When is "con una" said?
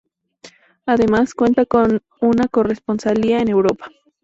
1.67-2.47